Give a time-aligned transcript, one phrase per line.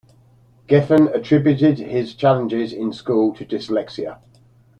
[0.67, 4.17] Geffen attributed his challenges in school to dyslexia.